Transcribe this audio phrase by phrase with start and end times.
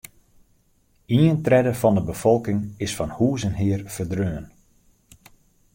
[1.17, 4.45] Ien tredde fan de befolking is fan hûs en hear ferdreaun.